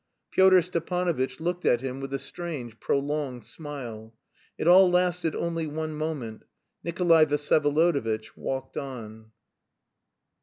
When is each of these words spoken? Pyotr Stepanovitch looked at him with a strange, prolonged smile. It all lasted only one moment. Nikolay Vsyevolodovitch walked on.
Pyotr 0.31 0.63
Stepanovitch 0.63 1.39
looked 1.39 1.63
at 1.63 1.81
him 1.81 1.99
with 1.99 2.11
a 2.11 2.17
strange, 2.17 2.79
prolonged 2.79 3.45
smile. 3.45 4.15
It 4.57 4.67
all 4.67 4.89
lasted 4.89 5.35
only 5.35 5.67
one 5.67 5.93
moment. 5.93 6.41
Nikolay 6.83 7.27
Vsyevolodovitch 7.27 8.31
walked 8.35 8.77
on. 8.77 9.29